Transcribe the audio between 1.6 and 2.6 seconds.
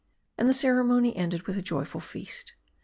joyful feast.